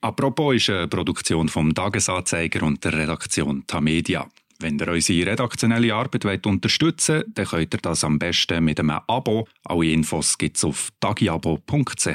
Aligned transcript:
Apropos 0.00 0.54
ist 0.54 0.70
eine 0.70 0.86
Produktion 0.86 1.48
vom 1.48 1.74
Tagesanzeiger 1.74 2.62
und 2.62 2.84
der 2.84 2.92
Redaktion 2.92 3.64
Tamedia. 3.66 4.28
Wenn 4.60 4.78
ihr 4.78 4.88
unsere 4.88 5.30
redaktionelle 5.30 5.92
Arbeit 5.94 6.46
unterstützen 6.46 7.16
wollt, 7.16 7.26
dann 7.34 7.46
könnt 7.46 7.74
ihr 7.74 7.80
das 7.80 8.04
am 8.04 8.18
besten 8.18 8.64
mit 8.64 8.78
einem 8.78 9.00
Abo. 9.06 9.46
Alle 9.64 9.86
Infos 9.86 10.38
gibt 10.38 10.56
es 10.56 10.64
auf 10.64 10.90
tagiabo.ch. 11.00 12.06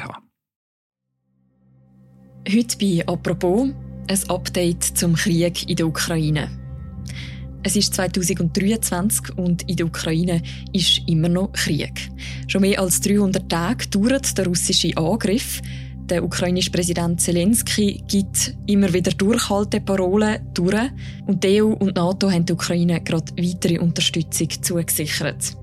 Heute 2.50 2.78
bei 2.78 3.04
«Apropos» 3.06 3.70
ein 4.08 4.30
Update 4.30 4.84
zum 4.84 5.16
Krieg 5.16 5.70
in 5.70 5.76
der 5.76 5.88
Ukraine. 5.88 6.50
Es 7.64 7.78
ist 7.78 7.94
2023 7.94 9.38
und 9.38 9.70
in 9.70 9.78
der 9.78 9.86
Ukraine 9.86 10.42
ist 10.74 11.02
immer 11.08 11.30
noch 11.30 11.54
Krieg. 11.54 12.12
Schon 12.48 12.62
mehr 12.62 12.80
als 12.82 13.00
300 13.02 13.50
Tage 13.50 13.88
dauert 13.88 14.38
der 14.38 14.46
russische 14.48 14.96
Angriff. 14.98 15.62
Der 16.10 16.24
ukrainische 16.24 16.70
Präsident 16.70 17.22
Zelensky 17.22 18.04
gibt 18.08 18.56
immer 18.68 18.92
wieder 18.94 19.12
Durchhalteparolen 19.12 20.40
durch. 20.54 20.92
Und 21.26 21.44
die 21.44 21.62
EU 21.62 21.68
und 21.68 21.98
die 21.98 22.00
NATO 22.00 22.30
haben 22.30 22.46
der 22.46 22.56
Ukraine 22.56 23.02
gerade 23.02 23.32
weitere 23.38 23.80
Unterstützung 23.80 24.50
zugesichert. 24.50 25.56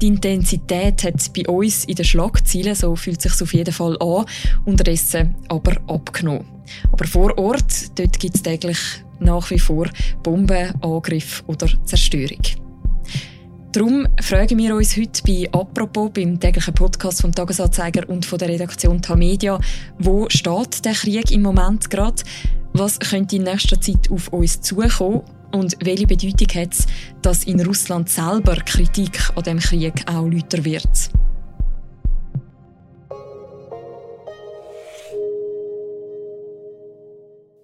Die 0.00 0.06
Intensität 0.06 1.02
hat 1.04 1.32
bei 1.34 1.48
uns 1.48 1.84
in 1.86 1.96
den 1.96 2.04
Schlagzeilen, 2.04 2.74
so 2.74 2.94
fühlt 2.96 3.24
es 3.24 3.32
sich 3.32 3.42
auf 3.42 3.54
jeden 3.54 3.72
Fall 3.72 3.96
an, 4.00 4.26
unterdessen 4.66 5.34
aber 5.48 5.76
abgenommen. 5.88 6.44
Aber 6.92 7.06
vor 7.06 7.36
Ort, 7.38 7.98
dort 7.98 8.18
gibt 8.18 8.36
es 8.36 8.42
täglich 8.42 8.78
nach 9.20 9.50
wie 9.50 9.58
vor 9.58 9.88
Bombenangriff 10.22 11.42
oder 11.46 11.68
Zerstörung. 11.84 12.67
Darum 13.72 14.06
fragen 14.22 14.56
wir 14.56 14.74
uns 14.74 14.96
heute 14.96 15.22
bei 15.26 15.46
«Apropos», 15.52 16.10
beim 16.14 16.40
täglichen 16.40 16.72
Podcast 16.72 17.20
vom 17.20 17.34
Tagesanzeiger 17.34 18.08
und 18.08 18.24
von 18.24 18.38
der 18.38 18.48
Redaktion 18.48 19.02
Tamedia, 19.02 19.60
wo 19.98 20.26
steht 20.30 20.86
der 20.86 20.94
Krieg 20.94 21.30
im 21.32 21.42
Moment 21.42 21.90
gerade? 21.90 22.22
Was 22.72 22.98
könnte 22.98 23.36
in 23.36 23.42
nächster 23.42 23.78
Zeit 23.78 24.10
auf 24.10 24.28
uns 24.28 24.62
zukommen? 24.62 25.20
Und 25.52 25.76
welche 25.84 26.06
Bedeutung 26.06 26.48
hat 26.62 26.72
es, 26.72 26.86
dass 27.20 27.44
in 27.44 27.60
Russland 27.60 28.08
selber 28.08 28.56
Kritik 28.56 29.20
an 29.36 29.42
dem 29.42 29.58
Krieg 29.58 30.02
auch 30.06 30.26
lauter 30.26 30.64
wird? 30.64 31.10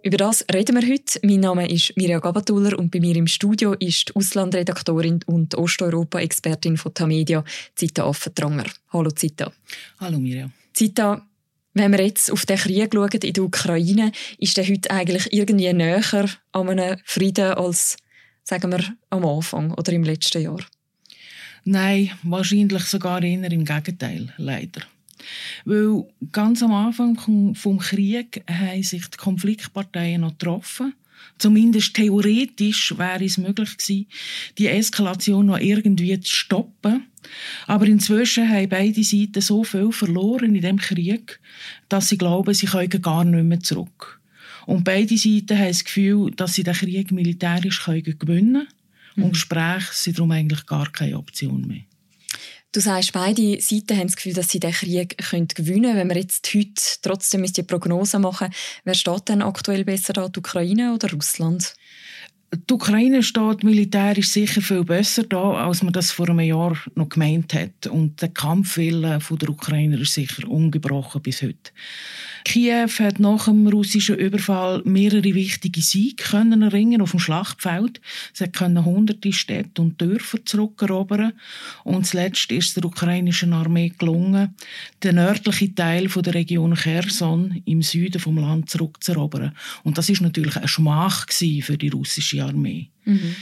Über 0.05 0.19
das 0.19 0.45
reden 0.53 0.77
wir 0.79 0.87
heute. 0.87 1.19
Mein 1.23 1.41
Name 1.41 1.67
ist 1.67 1.97
Mirja 1.97 2.19
Gabatuller 2.19 2.79
und 2.79 2.91
bei 2.91 3.01
mir 3.01 3.17
im 3.17 3.27
Studio 3.27 3.73
ist 3.73 4.11
die 4.11 4.17
Auslandredaktorin 4.17 5.21
und 5.25 5.55
Osteuropa-Expertin 5.55 6.77
von 6.77 6.93
Tamedia, 6.93 7.43
Zita 7.75 8.05
Affentranger. 8.05 8.67
Hallo 8.93 9.11
Zita. 9.13 9.51
Hallo 9.99 10.19
Mirja. 10.19 10.51
Zita, 10.75 11.27
wenn 11.73 11.91
wir 11.93 12.05
jetzt 12.05 12.31
auf 12.31 12.45
den 12.45 12.59
Krieg 12.59 12.91
schauen 12.93 13.09
in 13.23 13.33
der 13.33 13.45
Ukraine, 13.45 14.13
ist 14.39 14.59
der 14.59 14.69
heute 14.69 14.91
eigentlich 14.91 15.33
irgendwie 15.33 15.73
näher 15.73 16.29
an 16.53 16.69
einem 16.69 16.99
Frieden 17.07 17.55
als, 17.55 17.97
sagen 18.43 18.73
wir, 18.73 18.85
am 19.09 19.25
Anfang 19.25 19.73
oder 19.73 19.91
im 19.91 20.05
letzten 20.05 20.43
Jahr? 20.43 20.61
Nein, 21.65 22.11
wahrscheinlich 22.25 22.85
sogar 22.85 23.23
eher 23.23 23.51
im 23.51 23.65
Gegenteil, 23.65 24.35
leider. 24.37 24.83
Weil 25.65 26.05
ganz 26.33 26.63
am 26.63 26.73
Anfang 26.73 27.55
vom 27.55 27.79
Krieg 27.79 28.43
haben 28.49 28.83
sich 28.83 29.07
die 29.09 29.17
Konfliktparteien 29.17 30.23
noch 30.23 30.33
getroffen. 30.33 30.95
Zumindest 31.39 31.95
theoretisch 31.95 32.97
wäre 32.97 33.25
es 33.25 33.39
möglich 33.39 33.77
gewesen, 33.77 34.07
die 34.59 34.69
Eskalation 34.69 35.47
noch 35.47 35.59
irgendwie 35.59 36.19
zu 36.21 36.35
stoppen. 36.35 37.07
Aber 37.67 37.87
inzwischen 37.87 38.49
haben 38.49 38.69
beide 38.69 39.03
Seiten 39.03 39.41
so 39.41 39.65
viel 39.65 39.91
verloren 39.91 40.55
in 40.55 40.63
dem 40.63 40.79
Krieg, 40.79 41.41
dass 41.89 42.09
sie 42.09 42.19
glauben, 42.19 42.55
sie 42.55 42.67
können 42.67 43.03
gar 43.03 43.25
nicht 43.25 43.45
mehr 43.45 43.61
zurück. 43.61 44.21
Und 44.67 44.85
beide 44.85 45.17
Seiten 45.17 45.59
haben 45.59 45.69
das 45.69 45.85
Gefühl, 45.85 46.31
dass 46.33 46.55
sie 46.55 46.63
den 46.63 46.75
Krieg 46.75 47.13
militärisch 47.13 47.85
gewinnen 47.85 48.19
können. 48.19 48.69
Und 49.17 49.25
mhm. 49.25 49.33
Gespräche 49.33 49.93
sind 49.93 50.19
darum 50.19 50.31
eigentlich 50.31 50.67
gar 50.67 50.91
keine 50.91 51.19
Option 51.19 51.67
mehr. 51.67 51.85
Du 52.75 52.81
sagst, 52.81 53.13
beide 53.13 53.61
Seiten 53.61 53.97
haben 53.97 54.09
das 54.09 54.17
Gefühl, 54.17 54.33
dass 54.33 54.49
sie 54.49 54.59
den 54.59 54.73
Krieg 54.73 55.17
gewinnen 55.17 55.83
können. 55.83 55.97
Wenn 55.97 56.09
wir 56.09 56.17
jetzt 56.17 56.53
heute 56.53 56.83
trotzdem 57.03 57.45
die 57.45 57.63
Prognose 57.63 58.19
machen, 58.19 58.53
wer 58.83 58.95
steht 58.95 59.29
denn 59.29 59.43
aktuell 59.43 59.85
besser 59.85 60.13
da, 60.13 60.29
die 60.29 60.41
Ukraine 60.41 60.93
oder 60.93 61.09
Russland? 61.13 61.77
Die 62.53 62.75
Ukraine 62.75 63.23
steht 63.23 63.63
militärisch 63.63 64.29
sicher 64.29 64.61
viel 64.61 64.83
besser 64.83 65.23
da, 65.23 65.67
als 65.67 65.85
man 65.85 65.93
das 65.93 66.11
vor 66.11 66.29
einem 66.29 66.41
Jahr 66.41 66.77
noch 66.97 67.11
gemeint 67.11 67.55
hat. 67.55 67.87
Und 67.87 68.21
der 68.21 68.31
Kampfwille 68.31 69.21
der 69.21 69.49
Ukrainer 69.49 70.01
ist 70.01 70.15
sicher 70.15 70.49
ungebrochen 70.49 71.23
bis 71.23 71.43
heute. 71.43 71.71
Kiew 72.45 72.91
hat 72.99 73.19
nach 73.19 73.47
dem 73.47 73.67
russischen 73.67 74.19
Überfall 74.19 74.83
mehrere 74.85 75.35
wichtige 75.35 75.81
Siege 75.81 76.23
können 76.23 76.63
erringen 76.63 77.01
auf 77.01 77.13
dem 77.13 77.21
Schlachtfeld. 77.21 78.01
Sie 78.33 78.47
können 78.49 78.85
hunderte 78.85 79.33
Städte 79.33 79.81
und 79.81 80.01
Dörfer 80.01 80.45
zurückerobern. 80.45 81.33
Und 81.85 82.07
zuletzt 82.07 82.53
ist 82.53 82.69
es 82.69 82.75
der 82.75 82.85
ukrainischen 82.85 83.55
Armee 83.55 83.93
gelungen, 83.99 84.55
den 85.03 85.17
nördlichen 85.17 85.75
Teil 85.75 86.07
der 86.07 86.35
Region 86.35 86.75
Cherson 86.75 87.63
im 87.65 87.83
Süden 87.83 88.21
vom 88.21 88.37
Land 88.37 88.69
zurückzuerobern. 88.69 89.57
Und 89.83 89.97
das 89.97 90.11
ist 90.11 90.21
natürlich 90.21 90.57
ein 90.57 90.69
Schmach 90.69 91.27
für 91.31 91.79
die 91.79 91.89
russische 91.89 92.45
Armee. 92.45 92.89
Mhm. 93.05 93.35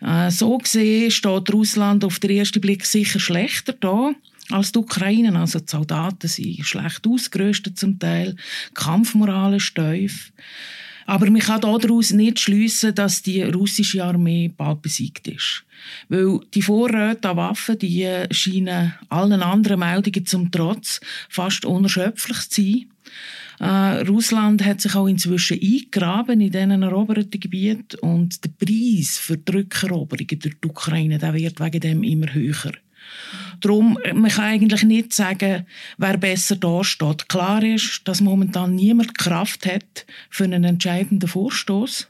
Äh, 0.00 0.30
so 0.30 0.56
gesehen 0.58 1.10
steht 1.10 1.52
Russland 1.52 2.04
auf 2.04 2.18
den 2.18 2.30
ersten 2.30 2.60
Blick 2.60 2.84
sicher 2.84 3.20
schlechter 3.20 3.72
da 3.72 4.14
als 4.52 4.72
die 4.72 4.78
Ukraine. 4.78 5.38
Also 5.38 5.60
die 5.60 5.70
Soldaten 5.70 6.28
sind 6.28 6.64
schlecht 6.64 7.06
ausgerüstet 7.06 7.78
zum 7.78 7.98
Teil, 7.98 8.36
Kampfmoral 8.74 9.54
ist 9.54 9.74
tief. 9.74 10.32
Aber 11.06 11.28
man 11.28 11.40
kann 11.40 11.60
daraus 11.60 12.12
nicht 12.12 12.38
schliessen, 12.38 12.94
dass 12.94 13.22
die 13.22 13.42
russische 13.42 14.04
Armee 14.04 14.52
bald 14.56 14.82
besiegt 14.82 15.26
ist. 15.26 15.64
Weil 16.08 16.38
die 16.54 16.62
Vorräte 16.62 17.30
an 17.30 17.36
Waffen, 17.36 17.78
die 17.78 18.08
scheinen 18.30 18.94
allen 19.08 19.42
anderen 19.42 19.80
Meldungen 19.80 20.24
zum 20.24 20.52
Trotz 20.52 21.00
fast 21.28 21.64
unerschöpflich 21.64 22.48
zu 22.48 22.62
sein. 22.62 22.86
Äh, 23.60 24.08
Russland 24.08 24.64
hat 24.64 24.80
sich 24.80 24.94
auch 24.94 25.06
inzwischen 25.06 25.60
eingegraben 25.60 26.40
in 26.40 26.50
diesen 26.50 26.82
eroberten 26.82 27.40
Gebieten 27.40 27.98
und 28.00 28.42
der 28.44 28.50
Preis 28.50 29.18
für 29.18 29.36
die 29.36 29.52
Rückeroberungen 29.52 30.38
durch 30.38 30.54
die 30.62 30.68
Ukraine 30.68 31.18
der 31.18 31.34
wird 31.34 31.60
wegen 31.60 31.80
dem 31.80 32.02
immer 32.02 32.32
höher. 32.32 32.72
Darum, 33.60 33.98
man 34.14 34.30
kann 34.30 34.44
eigentlich 34.44 34.82
nicht 34.84 35.12
sagen, 35.12 35.66
wer 35.98 36.16
besser 36.16 36.56
dasteht. 36.56 37.28
Klar 37.28 37.62
ist, 37.62 38.02
dass 38.04 38.20
momentan 38.20 38.74
niemand 38.74 39.16
Kraft 39.16 39.66
hat 39.66 40.06
für 40.30 40.44
einen 40.44 40.64
entscheidenden 40.64 41.28
Vorstoß. 41.28 42.08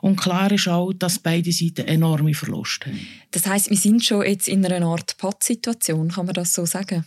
Und 0.00 0.16
klar 0.16 0.50
ist 0.50 0.66
auch, 0.66 0.92
dass 0.92 1.20
beide 1.20 1.52
Seiten 1.52 1.86
enorme 1.86 2.34
Verluste 2.34 2.86
haben. 2.86 3.06
Das 3.30 3.46
heißt, 3.46 3.70
wir 3.70 3.76
sind 3.76 4.04
schon 4.04 4.26
jetzt 4.26 4.48
in 4.48 4.66
einer 4.66 4.84
Art 4.86 5.16
Pattsituation, 5.16 6.10
kann 6.10 6.26
man 6.26 6.34
das 6.34 6.52
so 6.52 6.66
sagen? 6.66 7.04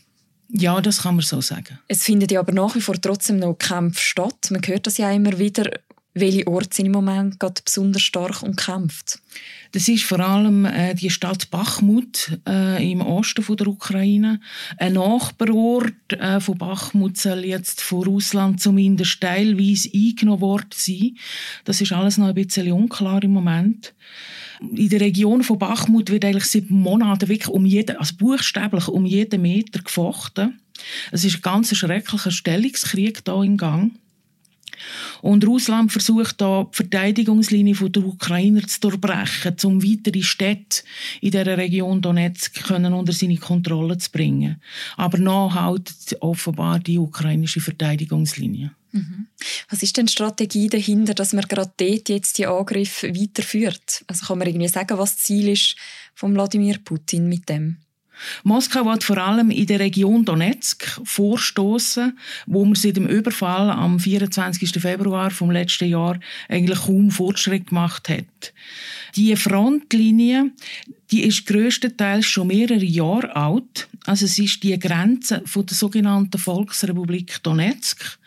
Ja, 0.49 0.79
das 0.79 1.01
kann 1.01 1.15
man 1.15 1.25
so 1.25 1.41
sagen. 1.41 1.79
Es 1.87 2.03
findet 2.03 2.31
ja 2.31 2.39
aber 2.39 2.53
nach 2.53 2.75
wie 2.75 2.81
vor 2.81 2.95
trotzdem 3.01 3.39
noch 3.39 3.55
Kämpfe 3.55 3.99
statt. 3.99 4.49
Man 4.51 4.61
hört 4.65 4.87
das 4.87 4.97
ja 4.97 5.11
immer 5.11 5.37
wieder. 5.39 5.69
Welche 6.17 6.47
Orte 6.47 6.69
sind 6.73 6.85
im 6.85 6.93
Moment 6.93 7.41
gerade 7.41 7.61
besonders 7.61 8.01
stark 8.01 8.41
umkämpft? 8.41 9.19
Das 9.73 9.89
ist 9.89 10.05
vor 10.05 10.21
allem 10.21 10.63
äh, 10.63 10.95
die 10.95 11.09
Stadt 11.09 11.51
Bachmut 11.51 12.39
äh, 12.47 12.89
im 12.89 13.01
Osten 13.01 13.43
von 13.43 13.57
der 13.57 13.67
Ukraine. 13.67 14.39
Ein 14.77 14.93
Nachbarort 14.93 16.13
äh, 16.13 16.39
von 16.39 16.57
Bachmut 16.57 17.17
soll 17.17 17.43
jetzt 17.43 17.81
von 17.81 18.05
Russland 18.05 18.61
zumindest 18.61 19.19
teilweise 19.19 19.89
eingenommen 19.93 20.39
worden 20.39 20.69
sein. 20.73 21.17
Das 21.65 21.81
ist 21.81 21.91
alles 21.91 22.17
noch 22.17 22.27
ein 22.27 22.35
bisschen 22.35 22.71
unklar 22.71 23.21
im 23.21 23.31
Moment. 23.31 23.93
In 24.61 24.87
der 24.87 25.01
Region 25.01 25.43
von 25.43 25.59
Bachmut 25.59 26.09
wird 26.11 26.23
eigentlich 26.23 26.45
seit 26.45 26.69
Monaten 26.69 27.27
wirklich 27.27 27.49
um 27.49 27.65
jeden, 27.65 27.97
also 27.97 28.15
buchstäblich 28.15 28.87
um 28.87 29.05
jeden 29.05 29.41
Meter 29.41 29.81
gefochten. 29.81 30.61
Es 31.11 31.25
ist 31.25 31.35
ein 31.35 31.41
ganz 31.41 31.75
schrecklicher 31.75 32.31
Stellungskrieg 32.31 33.25
da 33.25 33.43
in 33.43 33.57
Gang. 33.57 33.91
Und 35.21 35.45
Russland 35.45 35.91
versucht 35.91 36.41
da 36.41 36.63
die 36.63 36.75
Verteidigungslinie 36.75 37.75
der 37.89 38.05
Ukrainer 38.05 38.65
zu 38.67 38.79
durchbrechen, 38.81 39.55
um 39.63 39.83
weitere 39.83 40.23
Städte 40.23 40.83
in 41.21 41.31
der 41.31 41.57
Region 41.57 42.01
Donetsk 42.01 42.69
unter 42.69 43.13
seine 43.13 43.37
Kontrolle 43.37 43.97
zu 43.97 44.11
bringen. 44.11 44.61
Aber 44.97 45.17
noch 45.17 45.55
halt 45.55 45.91
offenbar 46.19 46.79
die 46.79 46.97
ukrainische 46.97 47.61
Verteidigungslinie. 47.61 48.71
Mhm. 48.91 49.27
Was 49.69 49.83
ist 49.83 49.97
denn 49.97 50.05
die 50.05 50.13
Strategie 50.13 50.69
dahinter, 50.69 51.13
dass 51.13 51.33
man 51.33 51.45
gerade 51.47 51.73
dort 51.77 52.09
jetzt 52.09 52.37
die 52.37 52.47
Angriffe 52.47 53.13
weiterführt? 53.13 54.05
Also 54.07 54.25
kann 54.25 54.37
man 54.37 54.47
irgendwie 54.47 54.67
sagen, 54.69 54.97
was 54.97 55.15
das 55.15 55.23
Ziel 55.23 55.49
ist 55.49 55.75
von 56.13 56.33
Wladimir 56.33 56.79
Putin 56.83 57.27
mit 57.27 57.49
dem? 57.49 57.77
Moskau 58.43 58.85
wird 58.85 59.03
vor 59.03 59.17
allem 59.17 59.51
in 59.51 59.65
der 59.65 59.79
Region 59.79 60.25
Donetsk 60.25 60.99
vorstoßen, 61.03 62.17
wo 62.45 62.65
man 62.65 62.75
seit 62.75 62.97
dem 62.97 63.07
Überfall 63.07 63.69
am 63.69 63.99
24. 63.99 64.81
Februar 64.81 65.31
vom 65.31 65.51
letzten 65.51 65.89
Jahr 65.89 66.19
eigentlich 66.49 66.79
kaum 66.79 67.11
Fortschritt 67.11 67.67
gemacht 67.67 68.09
hat. 68.09 68.53
Die 69.15 69.35
Frontlinie, 69.35 70.51
die 71.11 71.23
ist 71.23 71.45
größtenteils 71.45 72.25
schon 72.25 72.47
mehrere 72.47 72.83
Jahre 72.83 73.35
alt. 73.35 73.87
Also 74.05 74.25
es 74.25 74.37
ist 74.37 74.63
die 74.63 74.77
Grenze 74.77 75.41
von 75.45 75.65
der 75.65 75.75
sogenannten 75.75 76.37
Volksrepublik 76.37 77.41
Donetsk 77.43 78.19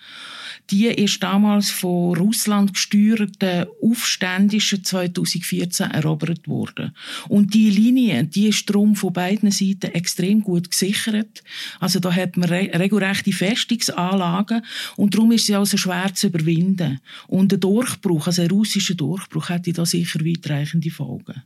die 0.70 0.86
ist 0.86 1.22
damals 1.22 1.70
von 1.70 2.16
Russland 2.16 2.74
gesteuerten 2.74 3.66
Aufständischen 3.82 4.84
2014 4.84 5.90
erobert 5.90 6.46
worden. 6.46 6.94
Und 7.28 7.54
die 7.54 7.70
Linie, 7.70 8.24
die 8.24 8.48
ist 8.48 8.68
darum 8.68 8.94
von 8.94 9.12
beiden 9.12 9.50
Seiten 9.50 9.94
extrem 9.94 10.42
gut 10.42 10.70
gesichert. 10.70 11.42
Also 11.80 12.00
da 12.00 12.12
hat 12.12 12.36
man 12.36 12.50
re 12.50 12.70
regelrechte 12.74 13.32
Festungsanlagen 13.32 14.62
und 14.96 15.14
darum 15.14 15.32
ist 15.32 15.46
sie 15.46 15.54
also 15.54 15.76
schwer 15.76 16.14
zu 16.14 16.26
überwinden. 16.26 17.00
Und 17.26 17.52
ein 17.52 17.60
Durchbruch, 17.60 18.26
also 18.26 18.42
ein 18.42 18.50
russischer 18.50 18.94
Durchbruch, 18.94 19.48
hätte 19.48 19.72
da 19.72 19.86
sicher 19.86 20.20
weitreichende 20.20 20.90
Folgen. 20.90 21.42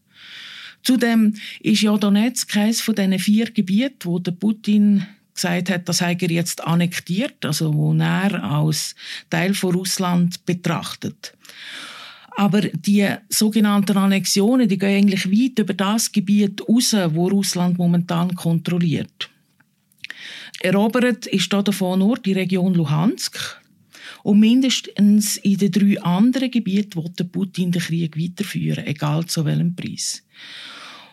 Zudem 0.82 1.34
ist 1.60 1.82
ja 1.82 1.96
Donetsk 1.96 2.56
eines 2.56 2.80
von 2.80 2.96
diesen 2.96 3.18
vier 3.18 3.50
Gebieten, 3.52 4.04
wo 4.04 4.18
der 4.18 4.32
Putin 4.32 5.06
gesagt 5.34 5.70
hat, 5.70 5.88
das 5.88 6.00
hat 6.00 6.22
er 6.22 6.30
jetzt 6.30 6.62
annektiert, 6.64 7.44
also 7.44 7.72
wo 7.74 7.94
er 7.94 8.42
als 8.42 8.94
Teil 9.30 9.54
von 9.54 9.74
Russland 9.74 10.44
betrachtet. 10.46 11.34
Aber 12.36 12.62
die 12.62 13.08
sogenannten 13.28 13.96
Annexionen, 13.96 14.68
die 14.68 14.78
gehen 14.78 15.04
eigentlich 15.04 15.30
weit 15.30 15.58
über 15.58 15.74
das 15.74 16.12
Gebiet 16.12 16.62
raus, 16.66 16.94
wo 17.10 17.28
Russland 17.28 17.78
momentan 17.78 18.34
kontrolliert. 18.34 19.28
Erobert 20.60 21.26
ist 21.26 21.52
davon 21.52 21.98
nur 21.98 22.18
die 22.18 22.32
Region 22.32 22.74
Luhansk. 22.74 23.60
Und 24.22 24.38
mindestens 24.38 25.36
in 25.38 25.58
den 25.58 25.72
drei 25.72 26.00
anderen 26.00 26.50
Gebieten 26.50 27.02
will 27.02 27.26
Putin 27.26 27.72
den 27.72 27.82
Krieg 27.82 28.16
weiterführen, 28.16 28.86
egal 28.86 29.26
zu 29.26 29.44
welchem 29.44 29.74
Preis. 29.74 30.22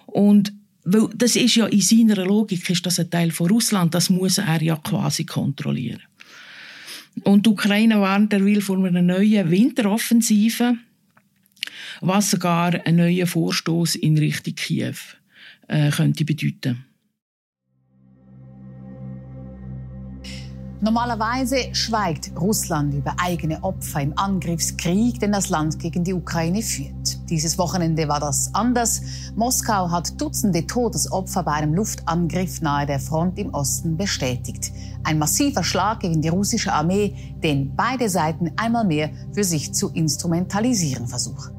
Und 0.06 0.54
weil 0.84 1.10
das 1.16 1.36
ist 1.36 1.56
ja 1.56 1.66
in 1.68 1.82
seiner 1.82 2.26
Logik 2.26 2.70
ist 2.70 2.86
das 2.86 3.00
ein 3.00 3.10
Teil 3.10 3.32
von 3.32 3.50
Russland, 3.50 3.94
das 3.94 4.10
muss 4.10 4.38
er 4.38 4.62
ja 4.62 4.76
quasi 4.78 5.26
kontrollieren. 5.26 6.02
Und 7.24 7.46
die 7.46 7.50
Ukraine 7.50 8.00
warnt, 8.00 8.34
er 8.34 8.46
will 8.46 8.62
von 8.62 8.86
einer 8.86 9.02
neuen 9.02 9.50
Winteroffensive, 9.50 10.76
was 12.02 12.32
sogar 12.32 12.74
einen 12.86 12.98
neuen 12.98 13.28
Vorstoß 13.28 13.96
in 13.96 14.18
Richtung 14.18 14.56
Kiew 14.56 14.96
äh, 15.68 15.90
könnte 15.90 16.24
bedeuten. 16.24 16.86
Normalerweise 20.82 21.76
schweigt 21.76 22.32
Russland 22.40 22.94
über 22.94 23.14
eigene 23.20 23.62
Opfer 23.64 24.02
im 24.02 24.18
Angriffskrieg, 24.18 25.20
den 25.20 25.34
das 25.34 25.50
Land 25.50 25.78
gegen 25.78 26.06
die 26.06 26.14
Ukraine 26.14 26.62
führt. 26.62 27.19
Dieses 27.30 27.58
Wochenende 27.58 28.08
war 28.08 28.20
das 28.20 28.54
anders. 28.54 29.02
Moskau 29.36 29.92
hat 29.92 30.20
Dutzende 30.20 30.66
Todesopfer 30.66 31.44
bei 31.44 31.54
einem 31.54 31.74
Luftangriff 31.74 32.62
nahe 32.62 32.86
der 32.86 33.00
Front 33.00 33.38
im 33.38 33.54
Osten 33.54 33.98
bestätigt. 33.98 34.72
Ein 35.04 35.20
massiver 35.20 35.64
Schlag 35.64 36.00
gegen 36.00 36.22
die 36.22 36.30
russische 36.30 36.74
Armee, 36.74 37.36
den 37.44 37.76
beide 37.76 38.10
Seiten 38.10 38.52
einmal 38.58 38.86
mehr 38.86 39.12
für 39.32 39.44
sich 39.44 39.74
zu 39.74 39.90
instrumentalisieren 39.90 41.08
versuchen. 41.08 41.56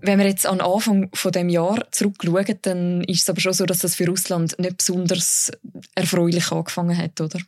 Wenn 0.00 0.18
wir 0.18 0.26
jetzt 0.26 0.46
an 0.46 0.60
Anfang 0.60 1.08
von 1.14 1.32
dem 1.32 1.48
Jahr 1.48 1.78
zurückschauen, 1.90 2.58
dann 2.60 3.04
ist 3.04 3.22
es 3.22 3.30
aber 3.30 3.40
schon 3.40 3.54
so, 3.54 3.64
dass 3.64 3.78
das 3.78 3.94
für 3.94 4.06
Russland 4.06 4.54
nicht 4.58 4.76
besonders 4.76 5.50
erfreulich 5.94 6.52
angefangen 6.52 6.98
hat, 6.98 7.20
oder? 7.22 7.38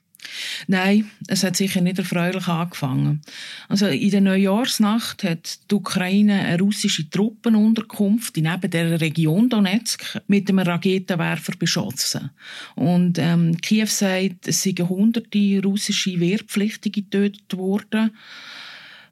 Nein, 0.67 1.11
es 1.27 1.43
hat 1.45 1.57
sicher 1.57 1.81
nicht 1.81 1.99
erfreulich 1.99 2.49
angefangen. 2.49 3.23
Also 3.69 3.87
in 3.87 4.11
der 4.11 4.21
Neujahrsnacht 4.21 5.25
hat 5.25 5.59
die 5.71 5.75
Ukraine 5.75 6.41
eine 6.41 6.59
russische 6.59 7.09
Truppenunterkunft 7.09 8.37
neben 8.37 8.71
der 8.71 9.01
Region 9.01 9.49
Donetsk 9.49 10.21
mit 10.27 10.49
einem 10.49 10.61
Raketenwerfer 10.61 11.53
beschossen. 11.59 12.31
Und 12.75 13.19
ähm, 13.19 13.57
Kiew 13.61 13.87
sagt, 13.87 14.49
es 14.49 14.63
seien 14.63 14.89
hunderte 14.89 15.63
russische 15.63 16.19
Wehrpflichtige 16.21 17.03
getötet 17.03 17.57
worden. 17.57 18.11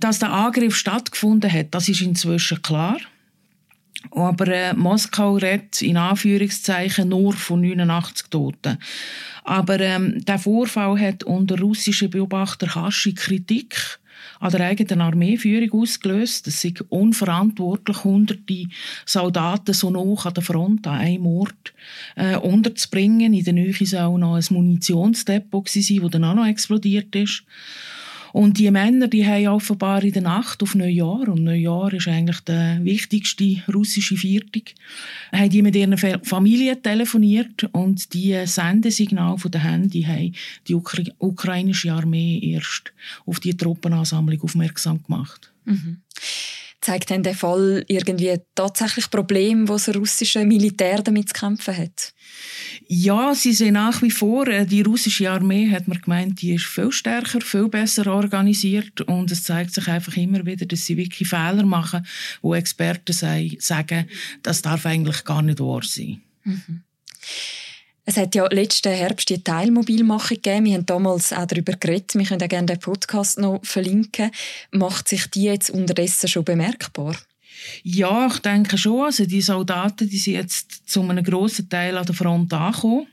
Dass 0.00 0.18
der 0.18 0.32
Angriff 0.32 0.76
stattgefunden 0.76 1.50
hat, 1.50 1.68
das 1.74 1.88
ist 1.88 2.00
inzwischen 2.00 2.60
klar. 2.62 2.98
Aber 4.10 4.48
äh, 4.48 4.74
Moskau 4.74 5.36
redet 5.36 5.82
in 5.82 5.96
Anführungszeichen 5.96 7.08
nur 7.08 7.32
von 7.32 7.60
89 7.60 8.28
Toten. 8.28 8.78
Aber 9.44 9.80
ähm, 9.80 10.24
der 10.24 10.38
Vorfall 10.38 10.98
hat 11.00 11.24
unter 11.24 11.58
russischen 11.58 12.10
Beobachter 12.10 12.74
Haschi 12.74 13.14
Kritik 13.14 13.98
an 14.40 14.52
der 14.52 14.66
eigenen 14.66 15.00
Armeeführung 15.00 15.82
ausgelöst. 15.82 16.46
Es 16.46 16.60
sind 16.60 16.80
unverantwortlich, 16.90 18.04
hunderte 18.04 18.66
Soldaten 19.06 19.74
so 19.74 19.90
nah 19.90 20.00
an 20.00 20.34
der 20.34 20.42
Front 20.42 20.86
an 20.86 21.00
einem 21.00 21.26
Ort 21.26 21.74
äh, 22.16 22.36
unterzubringen. 22.36 23.34
In 23.34 23.44
der 23.44 23.52
Nähe 23.52 23.72
soll 23.72 24.00
auch 24.00 24.18
noch 24.18 24.36
ein 24.36 24.44
Munitionsdepot 24.50 25.68
sein, 25.68 26.00
das 26.02 26.10
dann 26.10 26.24
auch 26.24 26.34
noch 26.34 26.46
explodiert 26.46 27.14
ist. 27.16 27.44
Und 28.34 28.58
die 28.58 28.68
Männer, 28.68 29.06
die 29.06 29.24
haben 29.24 29.46
offenbar 29.46 30.02
in 30.02 30.12
der 30.12 30.22
Nacht 30.22 30.60
auf 30.60 30.74
Neujahr, 30.74 31.28
und 31.28 31.44
Neujahr 31.44 31.92
ist 31.92 32.08
eigentlich 32.08 32.40
der 32.40 32.84
wichtigste 32.84 33.62
russische 33.72 34.16
Viertag, 34.16 34.74
haben 35.30 35.50
die 35.50 35.62
mit 35.62 35.76
ihren 35.76 35.96
Familien 35.96 36.82
telefoniert 36.82 37.68
und 37.70 38.12
die 38.12 38.36
Sendesignale 38.44 39.38
von 39.38 39.52
den 39.52 39.60
Handy 39.60 40.02
haben 40.02 40.34
die 40.66 40.74
Ukra 40.74 41.04
ukrainische 41.18 41.92
Armee 41.92 42.40
erst 42.42 42.92
auf 43.24 43.38
die 43.38 43.56
Truppenansammlung 43.56 44.42
aufmerksam 44.42 45.00
gemacht. 45.04 45.52
Mhm. 45.64 45.98
Zeigt 46.84 47.08
denn 47.08 47.22
der 47.22 47.34
Fall 47.34 47.82
irgendwie 47.88 48.36
tatsächlich 48.54 49.08
Probleme, 49.08 49.66
wo 49.66 49.72
das 49.72 49.88
russische 49.94 50.44
Militär 50.44 51.00
damit 51.00 51.30
zu 51.30 51.32
kämpfen 51.32 51.74
hat? 51.74 52.12
Ja, 52.86 53.34
sie 53.34 53.54
sind 53.54 53.72
nach 53.72 54.02
wie 54.02 54.10
vor, 54.10 54.46
äh, 54.48 54.66
die 54.66 54.82
russische 54.82 55.30
Armee 55.30 55.70
hat 55.70 55.88
man 55.88 56.02
gemeint, 56.02 56.42
die 56.42 56.56
ist 56.56 56.66
viel 56.66 56.92
stärker, 56.92 57.40
viel 57.40 57.68
besser 57.68 58.06
organisiert 58.08 59.00
und 59.00 59.30
es 59.30 59.44
zeigt 59.44 59.72
sich 59.72 59.88
einfach 59.88 60.14
immer 60.18 60.44
wieder, 60.44 60.66
dass 60.66 60.84
sie 60.84 60.98
wirklich 60.98 61.26
Fehler 61.26 61.64
machen, 61.64 62.06
wo 62.42 62.54
Experten 62.54 63.14
sagen, 63.14 64.06
das 64.42 64.60
darf 64.60 64.84
eigentlich 64.84 65.24
gar 65.24 65.40
nicht 65.40 65.60
wahr 65.60 65.84
sein. 65.84 66.20
Mhm. 66.42 66.82
Es 68.06 68.18
hat 68.18 68.34
ja 68.34 68.46
letzten 68.50 68.92
Herbst 68.92 69.30
die 69.30 69.42
Teilmobilmachung 69.42 70.36
gegeben. 70.36 70.66
Wir 70.66 70.74
haben 70.74 70.86
damals 70.86 71.32
auch 71.32 71.46
darüber 71.46 71.72
geredet. 71.72 72.14
Wir 72.14 72.24
können 72.24 72.42
auch 72.42 72.48
gerne 72.48 72.66
den 72.66 72.78
Podcast 72.78 73.38
noch 73.38 73.60
verlinken. 73.62 74.30
Macht 74.72 75.08
sich 75.08 75.26
die 75.30 75.44
jetzt 75.44 75.70
unterdessen 75.70 76.28
schon 76.28 76.44
bemerkbar? 76.44 77.16
Ja, 77.82 78.26
ich 78.26 78.40
denke 78.40 78.76
schon. 78.76 79.06
Also 79.06 79.24
die 79.24 79.40
Soldaten 79.40 80.08
die 80.08 80.18
sind 80.18 80.34
jetzt 80.34 80.88
zu 80.88 81.00
einem 81.02 81.24
grossen 81.24 81.68
Teil 81.70 81.96
an 81.96 82.04
der 82.04 82.14
Front 82.14 82.52
angekommen. 82.52 83.06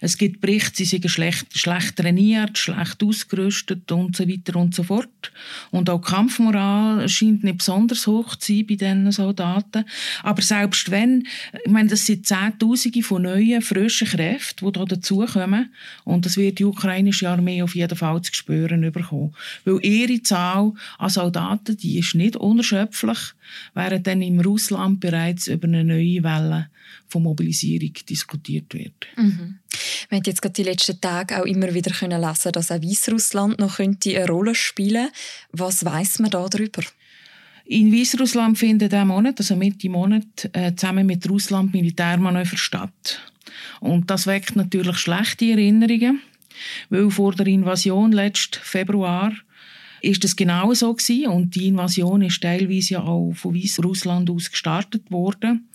Es 0.00 0.18
gibt 0.18 0.40
Berichte, 0.40 0.76
sie 0.76 0.84
sind 0.84 1.08
schlecht, 1.10 1.46
schlecht 1.56 1.96
trainiert, 1.96 2.58
schlecht 2.58 3.02
ausgerüstet 3.02 3.90
und 3.92 4.16
so 4.16 4.28
weiter 4.28 4.56
und 4.56 4.74
so 4.74 4.82
fort. 4.82 5.32
Und 5.70 5.90
auch 5.90 6.00
die 6.00 6.10
Kampfmoral 6.10 7.08
scheint 7.08 7.44
nicht 7.44 7.58
besonders 7.58 8.06
hoch 8.06 8.36
zu 8.36 8.52
sein 8.52 8.66
bei 8.66 8.74
diesen 8.74 9.12
Soldaten. 9.12 9.84
Aber 10.22 10.42
selbst 10.42 10.90
wenn, 10.90 11.26
ich 11.64 11.70
meine, 11.70 11.88
das 11.88 12.06
sind 12.06 12.26
Zehntausende 12.26 13.02
von 13.02 13.22
neuen, 13.22 13.62
frischen 13.62 14.08
Kräften, 14.08 14.72
die 14.72 14.78
hier 14.78 14.86
dazukommen. 14.86 15.72
Und 16.04 16.26
das 16.26 16.36
wird 16.36 16.58
die 16.58 16.64
ukrainische 16.64 17.28
Armee 17.28 17.62
auf 17.62 17.74
jeden 17.74 17.96
Fall 17.96 18.20
zu 18.22 18.34
spüren 18.34 18.90
bekommen. 18.92 19.34
Weil 19.64 19.84
ihre 19.84 20.22
Zahl 20.22 20.72
an 20.98 21.10
Soldaten, 21.10 21.76
die 21.76 21.98
ist 21.98 22.14
nicht 22.14 22.36
unerschöpflich, 22.36 23.18
während 23.74 24.06
dann 24.06 24.22
im 24.22 24.40
Russland 24.40 25.00
bereits 25.00 25.48
über 25.48 25.68
eine 25.68 25.84
neue 25.84 26.22
Welle 26.22 26.68
von 27.08 27.22
Mobilisierung 27.22 27.92
diskutiert 28.08 28.74
wird. 28.74 29.06
Mhm. 29.16 29.58
Wir 30.08 30.18
haben 30.18 30.24
jetzt 30.26 30.42
gerade 30.42 30.54
die 30.54 30.62
letzten 30.62 31.00
Tage 31.00 31.40
auch 31.40 31.46
immer 31.46 31.72
wieder 31.74 31.92
können 31.92 32.20
lesen, 32.20 32.52
dass 32.52 32.70
auch 32.70 32.82
Weißrussland 32.82 33.58
noch 33.58 33.76
könnte 33.76 34.16
eine 34.16 34.28
Rolle 34.28 34.54
spielen. 34.54 35.08
Was 35.52 35.84
weiß 35.84 36.20
man 36.20 36.30
da 36.30 36.46
darüber? 36.48 36.82
In 37.66 37.92
Weißrussland 37.92 38.58
findet 38.58 38.92
dieser 38.92 39.04
Monat, 39.04 39.38
also 39.38 39.56
Mitte 39.56 39.88
Monat, 39.88 40.50
äh, 40.52 40.74
zusammen 40.74 41.06
mit 41.06 41.28
Russland 41.28 41.72
Militärmanöver 41.72 42.58
statt. 42.58 43.20
Und 43.80 44.10
das 44.10 44.26
weckt 44.26 44.56
natürlich 44.56 44.98
schlechte 44.98 45.46
Erinnerungen, 45.46 46.20
weil 46.90 47.10
vor 47.10 47.34
der 47.34 47.46
Invasion 47.46 48.12
letzten 48.12 48.60
Februar 48.62 49.32
ist 50.02 50.22
das 50.22 50.36
genau 50.36 50.74
so 50.74 50.92
gewesen. 50.92 51.28
und 51.28 51.54
die 51.54 51.68
Invasion 51.68 52.22
ist 52.22 52.42
teilweise 52.42 52.94
ja 52.94 53.02
auch 53.02 53.32
von 53.32 53.54
Weißrussland 53.54 54.28
aus 54.30 54.50
gestartet 54.50 55.10
worden. 55.10 55.68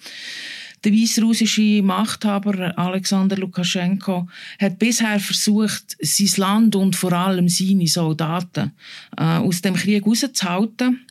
Der 0.83 0.93
weißrussische 0.93 1.81
Machthaber 1.81 2.77
Alexander 2.77 3.35
Lukaschenko 3.35 4.27
hat 4.59 4.79
bisher 4.79 5.19
versucht, 5.19 5.97
sein 5.99 6.29
Land 6.37 6.75
und 6.75 6.95
vor 6.95 7.11
allem 7.11 7.49
seine 7.49 7.87
Soldaten 7.87 8.71
äh, 9.17 9.23
aus 9.23 9.61
dem 9.61 9.75
Krieg 9.75 10.05
rauszuhalten. 10.05 11.05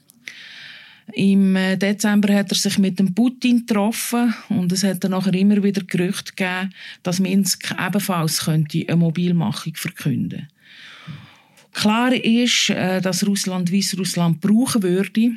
Im 1.13 1.57
äh, 1.57 1.77
Dezember 1.77 2.35
hat 2.35 2.51
er 2.53 2.57
sich 2.57 2.79
mit 2.79 2.99
dem 2.99 3.15
Putin 3.15 3.67
getroffen 3.67 4.35
und 4.49 4.73
es 4.73 4.85
hat 4.85 5.05
dann 5.05 5.13
nachher 5.13 5.35
immer 5.35 5.63
wieder 5.63 5.83
Gerüchte 5.83 6.33
gegeben, 6.35 6.73
dass 7.03 7.21
Minsk 7.21 7.75
ebenfalls 7.79 8.45
könnte 8.45 8.85
eine 8.87 8.97
Mobilmachung 8.97 9.75
verkünden. 9.75 10.49
Klar 11.73 12.13
ist, 12.13 12.71
äh, 12.71 13.01
dass 13.01 13.27
Russland 13.27 13.73
Weißrussland 13.73 14.41
brauchen 14.41 14.83
würde, 14.83 15.33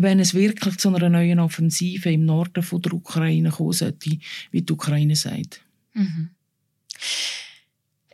wenn 0.00 0.20
es 0.20 0.34
wirklich 0.34 0.78
zu 0.78 0.88
einer 0.88 1.08
neuen 1.08 1.40
Offensive 1.40 2.10
im 2.10 2.24
Norden 2.24 2.62
von 2.62 2.80
der 2.82 2.92
Ukraine 2.92 3.50
kommen 3.50 3.72
sollte, 3.72 4.18
wie 4.50 4.62
die 4.62 4.72
Ukraine 4.72 5.16
sagt. 5.16 5.60
Mhm. 5.94 6.30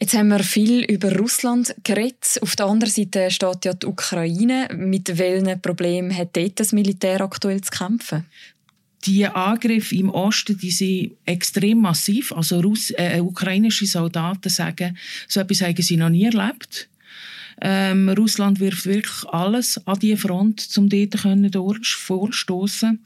Jetzt 0.00 0.14
haben 0.14 0.28
wir 0.28 0.44
viel 0.44 0.85
über 0.85 1.16
Russland 1.16 1.75
geredet. 1.82 2.38
Auf 2.40 2.54
der 2.54 2.66
anderen 2.66 2.92
Seite 2.92 3.30
steht 3.30 3.64
ja 3.64 3.75
die 3.75 3.87
Ukraine. 3.87 4.68
Mit 4.76 5.18
welchen 5.18 5.61
Problemen 5.61 6.16
hat 6.16 6.37
dort 6.37 6.61
das 6.61 6.73
Militär 6.73 7.20
aktuell 7.20 7.61
zu 7.61 7.70
kämpfen? 7.70 8.25
Die 9.06 9.26
Angriffe 9.26 9.97
im 9.97 10.11
Osten 10.11 10.56
die 10.56 10.70
sind 10.70 11.12
extrem 11.25 11.80
massiv. 11.80 12.32
Also 12.32 12.61
Russ 12.61 12.90
äh, 12.90 13.20
ukrainische 13.20 13.87
Soldaten 13.87 14.49
sagen, 14.49 14.97
so 15.26 15.40
etwas 15.40 15.62
haben 15.62 15.82
sie 15.82 15.97
noch 15.97 16.11
nie 16.11 16.26
erlebt. 16.26 16.88
Ähm, 17.60 18.08
Russland 18.10 18.60
wirft 18.60 18.86
wirklich 18.86 19.28
alles 19.28 19.84
an 19.86 19.98
die 19.98 20.16
Front, 20.16 20.68
um 20.76 20.88
dort 21.50 21.86
vorstoßen. 21.86 22.98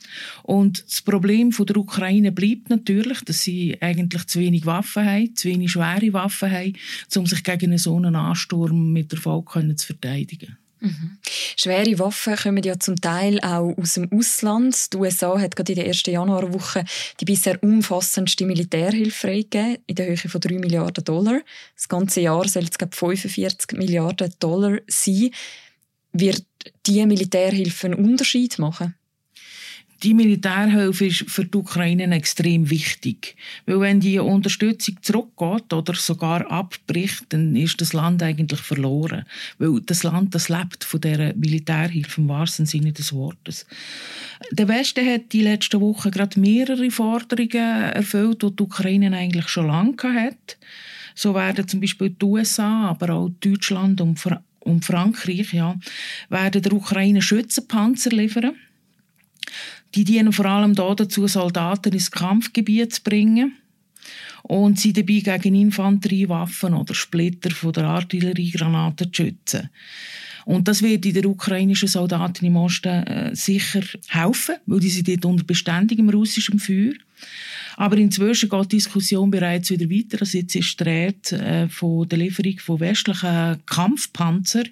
Und 0.42 0.84
das 0.86 1.02
Problem 1.02 1.52
von 1.52 1.66
der 1.66 1.76
Ukraine 1.76 2.32
bleibt 2.32 2.70
natürlich, 2.70 3.20
dass 3.22 3.42
sie 3.42 3.76
eigentlich 3.80 4.26
zu 4.26 4.40
wenig 4.40 4.66
Waffen 4.66 5.04
haben, 5.04 5.34
zu 5.34 5.48
wenig 5.48 5.72
schwere 5.72 6.12
Waffen 6.12 6.50
haben, 6.50 6.74
um 7.16 7.26
sich 7.26 7.42
gegen 7.42 7.76
so 7.78 7.96
einen 7.96 8.16
Ansturm 8.16 8.92
mit 8.92 9.12
Erfolg 9.12 9.52
zu 9.76 9.86
verteidigen. 9.86 10.56
Mhm. 10.82 11.18
Schwere 11.56 11.96
Waffen 12.00 12.34
kommen 12.34 12.62
ja 12.64 12.76
zum 12.76 13.00
Teil 13.00 13.38
auch 13.40 13.72
aus 13.78 13.94
dem 13.94 14.10
Ausland. 14.12 14.92
Die 14.92 14.96
USA 14.96 15.38
hat 15.38 15.54
gerade 15.54 15.72
in 15.72 15.76
der 15.76 15.86
ersten 15.86 16.10
Januarwoche 16.10 16.84
die 17.20 17.24
bisher 17.24 17.62
umfassendste 17.62 18.44
Militärhilfe 18.44 19.28
freigegeben, 19.28 19.78
in 19.86 19.94
der 19.94 20.06
Höhe 20.06 20.16
von 20.16 20.40
3 20.40 20.54
Milliarden 20.54 21.04
Dollar. 21.04 21.40
Das 21.76 21.88
ganze 21.88 22.20
Jahr 22.20 22.48
soll 22.48 22.64
es 22.64 22.76
45 22.76 23.78
Milliarden 23.78 24.34
Dollar 24.40 24.78
sein. 24.88 25.30
Wird 26.12 26.44
diese 26.84 27.06
Militärhilfe 27.06 27.86
einen 27.86 28.04
Unterschied 28.04 28.58
machen? 28.58 28.96
Die 30.02 30.14
Militärhilfe 30.14 31.06
ist 31.06 31.30
für 31.30 31.44
die 31.44 31.56
Ukraine 31.56 32.14
extrem 32.14 32.68
wichtig. 32.70 33.36
Weil 33.66 33.80
wenn 33.80 34.00
die 34.00 34.18
Unterstützung 34.18 34.96
zurückgeht 35.00 35.72
oder 35.72 35.94
sogar 35.94 36.50
abbricht, 36.50 37.26
dann 37.28 37.54
ist 37.54 37.80
das 37.80 37.92
Land 37.92 38.22
eigentlich 38.22 38.60
verloren. 38.60 39.24
Weil 39.58 39.80
das 39.82 40.02
Land, 40.02 40.34
das 40.34 40.48
lebt 40.48 40.82
von 40.84 41.00
dieser 41.00 41.34
Militärhilfe 41.34 42.20
im 42.20 42.28
wahrsten 42.28 42.66
Sinne 42.66 42.92
des 42.92 43.12
Wortes. 43.12 43.66
Der 44.50 44.68
Westen 44.68 45.06
hat 45.08 45.32
die 45.32 45.42
letzten 45.42 45.80
Wochen 45.80 46.10
gerade 46.10 46.40
mehrere 46.40 46.90
Forderungen 46.90 47.92
erfüllt, 47.92 48.42
die 48.42 48.56
die 48.56 48.62
Ukraine 48.62 49.16
eigentlich 49.16 49.48
schon 49.48 49.68
lange 49.68 50.14
hat. 50.14 50.58
So 51.14 51.34
werden 51.34 51.68
zum 51.68 51.80
Beispiel 51.80 52.10
die 52.10 52.24
USA, 52.24 52.88
aber 52.88 53.14
auch 53.14 53.30
Deutschland 53.40 54.00
und, 54.00 54.84
Frankreich 54.84 55.52
ja, 55.52 55.78
werden 56.28 56.62
der 56.62 56.72
Ukraine 56.72 57.20
Schützenpanzer 57.20 58.10
liefern. 58.10 58.54
Die 59.94 60.04
dienen 60.04 60.32
vor 60.32 60.46
allem 60.46 60.74
dazu, 60.74 61.26
Soldaten 61.26 61.92
ins 61.92 62.10
Kampfgebiet 62.10 62.94
zu 62.94 63.02
bringen 63.02 63.56
und 64.42 64.80
sie 64.80 64.92
dabei 64.92 65.20
gegen 65.20 65.54
Infanteriewaffen 65.54 66.74
oder 66.74 66.94
Splitter 66.94 67.50
von 67.50 67.72
der 67.72 67.84
Artilleriegranaten 67.84 69.12
zu 69.12 69.22
schützen. 69.22 69.70
Und 70.44 70.66
das 70.66 70.82
wird 70.82 71.04
der 71.04 71.26
ukrainischen 71.26 71.88
Soldaten 71.88 72.44
im 72.44 72.56
Osten 72.56 73.06
äh, 73.06 73.34
sicher 73.34 73.82
helfen, 74.08 74.56
weil 74.66 74.80
die 74.80 74.90
sind 74.90 75.08
dort 75.08 75.24
unter 75.24 75.44
beständigem 75.44 76.08
russischem 76.08 76.58
Feuer. 76.58 76.94
Aber 77.76 77.96
inzwischen 77.96 78.48
geht 78.48 78.72
die 78.72 78.76
Diskussion 78.76 79.30
bereits 79.30 79.70
wieder 79.70 79.88
weiter. 79.88 80.18
Also 80.20 80.38
jetzt 80.38 80.56
ist 80.56 80.80
die 80.80 80.84
Rede 80.84 81.32
äh, 81.32 81.68
von 81.68 82.08
der 82.08 82.18
Lieferung 82.18 82.58
von 82.58 82.80
westlichen 82.80 83.64
Kampfpanzer. 83.66 84.64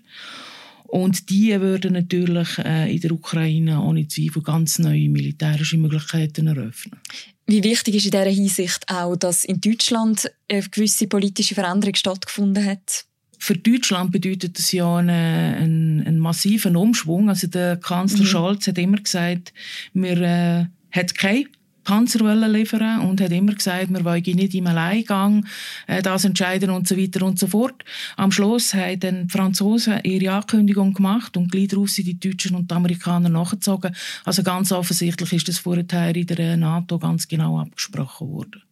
Und 0.91 1.31
die 1.31 1.59
würden 1.61 1.93
natürlich 1.93 2.59
äh, 2.59 2.93
in 2.93 3.01
der 3.01 3.13
Ukraine 3.13 3.81
ohne 3.81 4.09
Zweifel 4.09 4.43
ganz 4.43 4.81
neue 4.81 5.09
militärische 5.09 5.79
Möglichkeiten 5.79 6.49
eröffnen. 6.49 6.99
Wie 7.47 7.63
wichtig 7.63 7.95
ist 7.97 8.07
in 8.07 8.11
dieser 8.11 8.25
Hinsicht 8.25 8.89
auch, 8.89 9.15
dass 9.17 9.45
in 9.45 9.61
Deutschland 9.61 10.31
eine 10.51 10.63
gewisse 10.63 11.07
politische 11.07 11.55
Veränderung 11.55 11.95
stattgefunden 11.95 12.65
hat? 12.65 13.05
Für 13.39 13.57
Deutschland 13.57 14.11
bedeutet 14.11 14.59
das 14.59 14.73
ja 14.73 14.97
einen, 14.97 15.11
einen, 15.11 16.07
einen 16.07 16.19
massiven 16.19 16.77
Umschwung. 16.77 17.29
Also 17.29 17.47
der 17.47 17.77
Kanzler 17.77 18.21
mhm. 18.21 18.27
Scholz 18.27 18.67
hat 18.67 18.79
immer 18.79 18.99
gesagt, 18.99 19.53
wir 19.95 20.21
äh, 20.21 20.67
hat 20.91 21.15
keine 21.15 21.47
Panzer 21.91 22.37
liefern 22.49 23.01
und 23.01 23.21
hat 23.21 23.33
immer 23.33 23.53
gesagt, 23.53 23.91
wir 23.91 24.05
wollen 24.05 24.23
nicht 24.23 24.55
im 24.55 24.69
Alleingang 24.69 25.45
äh, 25.89 26.01
das 26.01 26.25
entscheiden 26.25 26.71
und 26.71 26.87
so 26.87 26.97
weiter 26.97 27.27
und 27.27 27.37
so 27.37 27.49
fort. 27.49 27.85
Am 28.17 28.31
Schluss 28.31 28.75
haben 28.75 29.01
dann 29.01 29.27
die 29.27 29.33
Franzosen 29.33 29.99
ihre 30.05 30.33
Ankündigung 30.35 30.95
gemacht 30.95 31.37
und 31.37 31.51
gleich 31.51 31.67
darauf 31.67 31.91
sind 31.91 32.07
die 32.07 32.21
Deutschen 32.21 32.55
und 32.55 32.71
die 32.71 32.75
Amerikaner 32.77 33.29
nachgezogen. 33.29 33.97
Also 34.25 34.45
ganz 34.45 34.71
offensichtlich 34.71 35.33
ist 35.33 35.49
das 35.49 35.59
vorher 35.59 36.15
in 36.15 36.27
der 36.27 36.57
NATO 36.57 37.01
ganz 37.01 37.27
genau 37.27 37.59
abgesprochen 37.59 38.29
worden. 38.29 38.63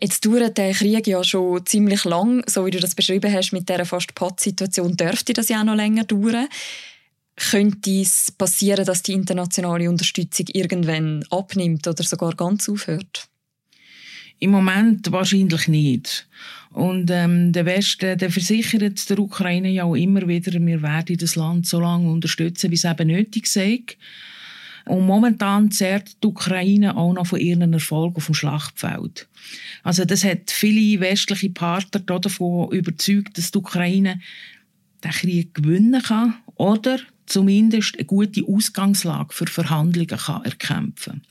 Jetzt 0.00 0.26
dauert 0.26 0.58
der 0.58 0.72
Krieg 0.72 1.06
ja 1.06 1.22
schon 1.22 1.64
ziemlich 1.66 2.04
lang, 2.04 2.42
so 2.48 2.66
wie 2.66 2.72
du 2.72 2.80
das 2.80 2.96
beschrieben 2.96 3.32
hast, 3.32 3.52
mit 3.52 3.68
dieser 3.68 3.84
fast 3.84 4.12
Pott-Situation 4.16 4.96
dürfte 4.96 5.34
das 5.34 5.48
ja 5.50 5.60
auch 5.60 5.64
noch 5.64 5.76
länger 5.76 6.02
dauern 6.02 6.48
könnte 7.40 7.90
es 8.00 8.30
passieren, 8.36 8.84
dass 8.84 9.02
die 9.02 9.12
internationale 9.12 9.88
Unterstützung 9.88 10.46
irgendwann 10.52 11.24
abnimmt 11.30 11.86
oder 11.86 12.02
sogar 12.02 12.34
ganz 12.34 12.68
aufhört? 12.68 13.28
Im 14.38 14.50
Moment 14.50 15.10
wahrscheinlich 15.10 15.68
nicht. 15.68 16.28
Und 16.70 17.10
ähm, 17.10 17.52
der 17.52 17.66
Westen 17.66 18.16
der 18.16 18.30
versichert 18.30 19.08
der 19.10 19.18
Ukraine 19.18 19.70
ja 19.70 19.84
auch 19.84 19.96
immer 19.96 20.26
wieder, 20.28 20.52
wir 20.52 20.82
werden 20.82 21.16
das 21.18 21.36
Land 21.36 21.66
so 21.66 21.80
lange 21.80 22.10
unterstützen, 22.10 22.70
wie 22.70 22.76
es 22.76 22.84
eben 22.84 23.08
nötig 23.08 23.46
sei. 23.46 23.82
Und 24.86 25.06
momentan 25.06 25.70
zehrt 25.70 26.22
die 26.22 26.26
Ukraine 26.26 26.96
auch 26.96 27.12
noch 27.12 27.26
von 27.26 27.40
ihren 27.40 27.72
Erfolgen 27.72 28.16
auf 28.16 28.26
dem 28.26 28.34
Schlachtfeld. 28.34 29.28
Also 29.82 30.04
das 30.04 30.24
hat 30.24 30.50
viele 30.50 31.00
westliche 31.00 31.50
Partner 31.50 32.00
davon 32.00 32.70
überzeugt, 32.72 33.36
dass 33.36 33.50
die 33.50 33.58
Ukraine 33.58 34.20
den 35.04 35.10
Krieg 35.10 35.54
gewinnen 35.54 36.02
kann 36.02 36.34
oder 36.54 36.98
zumindest 37.30 37.96
eine 37.96 38.06
gute 38.06 38.44
Ausgangslage 38.46 39.32
für 39.32 39.46
Verhandlungen 39.46 40.08
kann 40.08 40.44
erkämpfen 40.44 41.22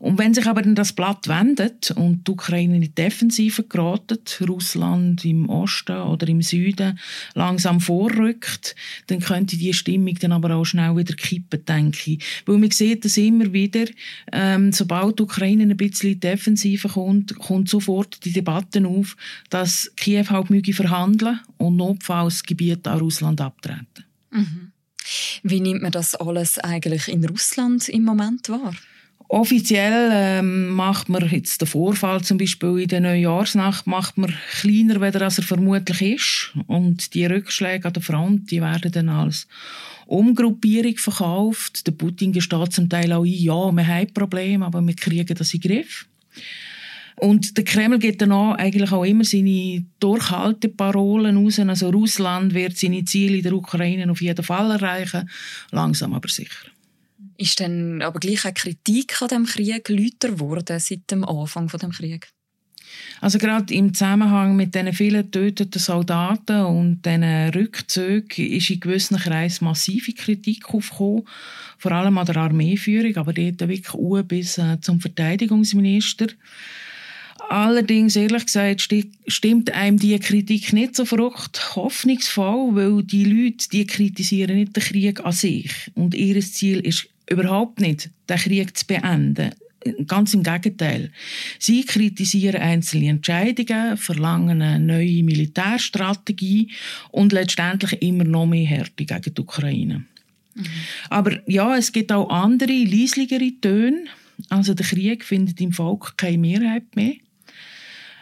und 0.00 0.18
wenn 0.18 0.34
sich 0.34 0.46
aber 0.46 0.62
dann 0.62 0.74
das 0.74 0.92
Blatt 0.92 1.28
wendet 1.28 1.90
und 1.92 2.26
die 2.26 2.32
Ukraine 2.32 2.76
in 2.76 2.82
die 2.82 2.94
Defensive 2.94 3.64
geratet, 3.64 4.40
Russland 4.46 5.24
im 5.24 5.48
Osten 5.48 5.96
oder 5.96 6.28
im 6.28 6.42
Süden 6.42 6.98
langsam 7.34 7.80
vorrückt, 7.80 8.76
dann 9.08 9.20
könnte 9.20 9.56
die 9.56 9.72
Stimmung 9.72 10.14
dann 10.20 10.32
aber 10.32 10.54
auch 10.54 10.64
schnell 10.64 10.96
wieder 10.96 11.14
kippen, 11.14 11.64
denke 11.64 12.12
ich. 12.12 12.24
Weil 12.46 12.58
man 12.58 12.70
sieht 12.70 13.04
das 13.04 13.16
immer 13.16 13.52
wieder, 13.52 13.86
ähm, 14.32 14.72
sobald 14.72 15.18
die 15.18 15.24
Ukraine 15.24 15.64
ein 15.64 15.76
bisschen 15.76 16.10
in 16.10 16.20
die 16.20 16.28
Defensive 16.28 16.88
kommt, 16.88 17.36
kommt 17.38 17.68
sofort 17.68 18.24
die 18.24 18.32
Debatte 18.32 18.86
auf, 18.86 19.16
dass 19.50 19.92
Kiew 19.96 20.26
halt 20.28 20.48
verhandeln 20.74 21.40
und 21.56 21.76
notfalls 21.76 22.34
das 22.34 22.42
Gebiet 22.44 22.86
an 22.86 23.00
Russland 23.00 23.40
abtreten. 23.40 24.07
Mhm. 24.30 24.72
Wie 25.42 25.60
nimmt 25.60 25.82
man 25.82 25.92
das 25.92 26.14
alles 26.14 26.58
eigentlich 26.58 27.08
in 27.08 27.24
Russland 27.24 27.88
im 27.88 28.02
Moment 28.02 28.48
wahr? 28.48 28.74
Offiziell 29.30 30.10
ähm, 30.10 30.70
macht 30.70 31.10
man 31.10 31.28
jetzt 31.28 31.60
den 31.60 31.68
Vorfall 31.68 32.22
zum 32.22 32.38
Beispiel 32.38 32.78
in 32.78 32.88
der 32.88 33.00
Neujahrsnacht 33.00 33.86
macht 33.86 34.16
man 34.16 34.34
kleiner, 34.60 35.02
als 35.02 35.36
er 35.36 35.44
vermutlich 35.44 36.00
ist. 36.00 36.54
Und 36.66 37.12
die 37.12 37.26
Rückschläge 37.26 37.86
an 37.86 37.92
der 37.92 38.02
Front, 38.02 38.50
die 38.50 38.62
werden 38.62 38.90
dann 38.90 39.10
als 39.10 39.46
Umgruppierung 40.06 40.96
verkauft. 40.96 41.86
Der 41.86 41.92
Putin 41.92 42.32
gesteht 42.32 42.72
zum 42.72 42.88
Teil 42.88 43.12
auch 43.12 43.24
ein, 43.24 43.32
ja, 43.32 43.70
wir 43.70 43.86
haben 43.86 44.14
Probleme, 44.14 44.64
aber 44.64 44.80
wir 44.80 44.96
kriegen 44.96 45.36
das 45.36 45.52
in 45.52 45.60
den 45.60 45.70
Griff. 45.70 46.06
Und 47.20 47.56
der 47.56 47.64
Kreml 47.64 47.98
geht 47.98 48.22
dann 48.22 48.32
auch 48.32 48.54
eigentlich 48.54 48.92
auch 48.92 49.04
immer 49.04 49.24
seine 49.24 49.84
Durchhalteparolen 49.98 51.36
raus. 51.36 51.58
Also 51.58 51.90
Russland 51.90 52.54
wird 52.54 52.76
seine 52.76 53.04
Ziele 53.04 53.38
in 53.38 53.42
der 53.42 53.54
Ukraine 53.54 54.10
auf 54.10 54.22
jeden 54.22 54.44
Fall 54.44 54.70
erreichen, 54.70 55.28
langsam 55.70 56.14
aber 56.14 56.28
sicher. 56.28 56.68
Ist 57.36 57.60
dann 57.60 58.02
aber 58.02 58.20
gleich 58.20 58.44
eine 58.44 58.54
Kritik 58.54 59.20
an 59.22 59.28
dem 59.28 59.46
Krieg 59.46 59.88
lauter 59.88 60.32
geworden 60.32 60.78
seit 60.78 61.10
dem 61.10 61.24
Anfang 61.24 61.68
von 61.68 61.80
dem 61.80 61.90
Krieg? 61.90 62.28
Also 63.20 63.38
gerade 63.38 63.74
im 63.74 63.92
Zusammenhang 63.94 64.56
mit 64.56 64.74
den 64.74 64.92
vielen 64.92 65.22
getöteten 65.22 65.80
Soldaten 65.80 66.62
und 66.62 67.04
diesen 67.04 67.24
Rückzügen 67.50 68.46
ist 68.46 68.70
in 68.70 68.80
gewissen 68.80 69.18
Kreisen 69.18 69.64
massive 69.64 70.12
Kritik 70.12 70.72
aufgekommen, 70.72 71.24
vor 71.78 71.92
allem 71.92 72.18
an 72.18 72.26
der 72.26 72.36
Armeeführung, 72.36 73.16
aber 73.16 73.32
dort 73.32 73.60
wirklich 73.60 74.28
bis 74.28 74.60
zum 74.80 75.00
Verteidigungsminister. 75.00 76.28
Allerdings, 77.48 78.16
ehrlich 78.16 78.46
gesagt, 78.46 78.88
stimmt 79.26 79.70
einem 79.72 79.98
die 79.98 80.18
Kritik 80.18 80.72
nicht 80.72 80.96
so 80.96 81.04
verrückt 81.04 81.76
hoffnungsvoll, 81.76 82.74
weil 82.74 83.02
die 83.04 83.24
Leute, 83.24 83.68
die 83.70 83.86
kritisieren 83.86 84.56
nicht 84.56 84.76
den 84.76 84.82
Krieg 84.82 85.24
an 85.24 85.32
sich. 85.32 85.70
Und 85.94 86.14
ihr 86.14 86.40
Ziel 86.40 86.80
ist 86.80 87.08
überhaupt 87.30 87.80
nicht, 87.80 88.10
den 88.28 88.36
Krieg 88.38 88.76
zu 88.76 88.86
beenden. 88.86 89.52
Ganz 90.06 90.34
im 90.34 90.42
Gegenteil. 90.42 91.12
Sie 91.58 91.84
kritisieren 91.84 92.60
einzelne 92.60 93.10
Entscheidungen, 93.10 93.96
verlangen 93.96 94.60
eine 94.60 94.84
neue 94.84 95.22
Militärstrategie 95.22 96.72
und 97.12 97.32
letztendlich 97.32 98.02
immer 98.02 98.24
noch 98.24 98.46
mehr 98.46 98.66
Härte 98.66 99.04
gegen 99.04 99.34
die 99.34 99.40
Ukraine. 99.40 100.04
Mhm. 100.54 100.64
Aber 101.08 101.38
ja, 101.48 101.76
es 101.76 101.92
gibt 101.92 102.10
auch 102.10 102.28
andere, 102.28 102.72
leisligere 102.72 103.52
Töne. 103.60 104.04
Also 104.48 104.74
der 104.74 104.84
Krieg 104.84 105.24
findet 105.24 105.60
im 105.60 105.72
Volk 105.72 106.14
keine 106.16 106.38
Mehrheit 106.38 106.94
mehr. 106.96 107.14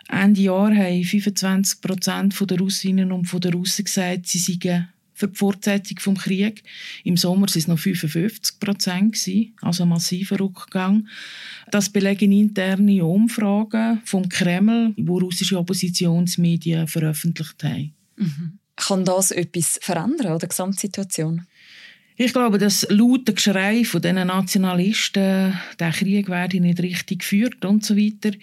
Ende 0.08 0.40
Jahr 0.40 0.74
haben 0.74 1.04
25 1.04 1.80
Prozent 1.80 2.50
der 2.50 2.58
Russinnen 2.58 3.12
und 3.12 3.44
der 3.44 3.52
Russen 3.52 3.84
gesagt, 3.84 4.26
sie 4.26 4.38
seien 4.38 4.88
für 5.16 5.28
die 5.28 5.34
Fortsetzung 5.34 6.14
des 6.14 6.24
Krieges. 6.24 6.62
Im 7.02 7.16
Sommer 7.16 7.46
waren 7.46 7.58
es 7.58 7.68
noch 7.68 7.78
55 7.78 8.60
Prozent, 8.60 9.16
also 9.62 9.82
ein 9.82 9.88
massiver 9.88 10.38
Rückgang. 10.38 11.08
Das 11.70 11.88
belegen 11.88 12.32
interne 12.32 13.04
Umfragen 13.04 14.02
vom 14.04 14.28
Kreml, 14.28 14.92
die 14.96 15.08
russische 15.08 15.58
Oppositionsmedien 15.58 16.86
veröffentlicht 16.86 17.64
haben. 17.64 17.94
Mhm. 18.16 18.58
Kann 18.76 19.06
das 19.06 19.30
etwas 19.30 19.78
verändern 19.80 20.32
an 20.32 20.38
der 20.38 20.50
Gesamtsituation? 20.50 21.46
Ich 22.18 22.32
glaube, 22.32 22.58
das 22.58 22.86
laute 22.90 23.34
Geschrei 23.34 23.84
von 23.84 24.00
diesen 24.00 24.26
Nationalisten, 24.26 25.58
der 25.78 25.90
Krieg 25.92 26.28
werde 26.28 26.60
nicht 26.60 26.80
richtig 26.80 27.20
geführt 27.20 27.64
und 27.64 27.84
so 27.84 27.96
weiter, 27.96 28.36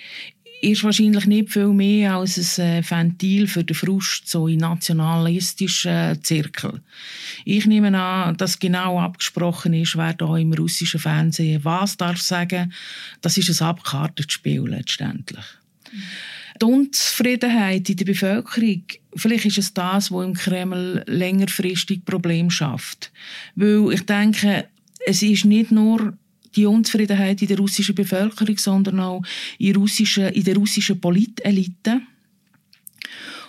ist 0.64 0.84
wahrscheinlich 0.84 1.26
nicht 1.26 1.52
viel 1.52 1.68
mehr 1.68 2.16
als 2.16 2.58
ein 2.58 2.80
äh, 2.80 2.90
Ventil 2.90 3.48
für 3.48 3.64
den 3.64 3.76
Frust 3.76 4.30
so 4.30 4.48
in 4.48 4.60
nationalistischen 4.60 6.24
Zirkel. 6.24 6.82
Ich 7.44 7.66
nehme 7.66 7.98
an, 8.00 8.38
dass 8.38 8.60
genau 8.60 9.00
abgesprochen 9.00 9.74
ist, 9.74 9.98
wer 9.98 10.14
da 10.14 10.38
im 10.38 10.54
russischen 10.54 11.02
Fernsehen 11.02 11.66
was 11.66 11.98
darf 11.98 12.22
sagen. 12.22 12.74
Das 13.22 13.38
ist 13.38 13.62
ein 13.62 13.68
abgekartetes 13.68 14.32
Spiel 14.32 14.62
letztendlich. 14.62 15.46
Die 16.62 16.66
Unzufriedenheit 16.66 17.90
in 17.90 17.98
der 17.98 18.06
Bevölkerung, 18.06 18.84
vielleicht 19.16 19.46
ist 19.46 19.58
es 19.58 19.74
das, 19.74 20.12
was 20.12 20.26
im 20.26 20.34
Kreml 20.34 21.04
längerfristig 21.08 22.06
Probleme 22.06 22.52
schafft. 22.52 23.12
Weil 23.56 23.92
ich 23.92 24.06
denke, 24.06 24.68
es 25.06 25.22
ist 25.22 25.44
nicht 25.44 25.72
nur 25.72 26.18
die 26.56 26.66
Unzufriedenheit 26.66 27.42
in 27.42 27.48
der 27.48 27.58
russischen 27.58 27.96
Bevölkerung, 27.96 28.58
sondern 28.58 29.00
auch 29.00 29.24
in, 29.58 29.76
russischen, 29.76 30.30
in 30.30 30.44
der 30.44 30.56
russischen 30.56 31.00
Politelite. 31.00 32.02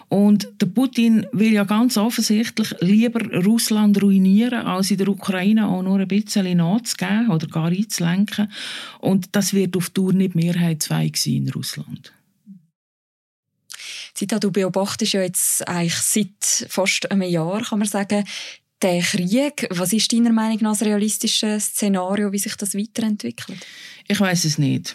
Und 0.09 0.49
der 0.61 0.67
Putin 0.67 1.27
will 1.33 1.53
ja 1.53 1.65
ganz 1.65 1.97
offensichtlich 1.97 2.75
lieber 2.81 3.21
Russland 3.45 4.01
ruinieren, 4.03 4.67
als 4.67 4.91
in 4.91 4.99
der 4.99 5.09
Ukraine 5.09 5.67
auch 5.67 5.83
nur 5.83 5.99
ein 5.99 6.09
bisschen 6.09 6.57
nachzugeben 6.57 7.31
oder 7.31 7.47
gar 7.47 7.69
einzulenken. 7.69 8.53
Und 9.01 9.29
das 9.33 9.55
wird 9.55 9.77
auf 9.77 9.91
Dauer 9.91 10.13
nicht 10.13 10.35
mehrheitsfähig 10.35 11.17
sein 11.17 11.35
in 11.35 11.51
Russland. 11.51 12.13
Zita, 14.15 14.39
du 14.39 14.53
beobachtest 14.53 15.15
ja 15.15 15.23
jetzt 15.23 15.67
eigentlich 15.67 15.97
seit 15.97 16.71
fast 16.71 17.11
einem 17.11 17.29
Jahr, 17.29 17.63
kann 17.63 17.81
man 17.81 17.89
sagen, 17.89 18.25
den 18.83 19.03
Krieg. 19.03 19.67
Was 19.71 19.93
ist 19.93 20.13
deiner 20.13 20.33
Meinung 20.33 20.59
nach 20.61 20.73
das 20.73 20.83
realistische 20.83 21.59
Szenario, 21.59 22.33
wie 22.33 22.39
sich 22.39 22.57
das 22.57 22.75
weiterentwickelt? 22.75 23.59
Ich 24.09 24.21
weiß 24.21 24.45
es 24.45 24.59
nicht. 24.59 24.95